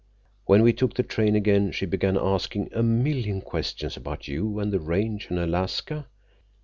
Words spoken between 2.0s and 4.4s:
askin' a million questions about